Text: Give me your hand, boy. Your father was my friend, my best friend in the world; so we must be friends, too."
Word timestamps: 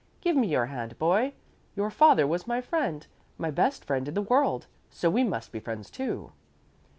Give 0.19 0.35
me 0.35 0.47
your 0.47 0.65
hand, 0.65 0.97
boy. 0.97 1.33
Your 1.75 1.91
father 1.91 2.25
was 2.25 2.47
my 2.47 2.59
friend, 2.59 3.05
my 3.37 3.51
best 3.51 3.85
friend 3.85 4.07
in 4.07 4.15
the 4.15 4.21
world; 4.23 4.65
so 4.89 5.11
we 5.11 5.23
must 5.23 5.51
be 5.51 5.59
friends, 5.59 5.91
too." 5.91 6.31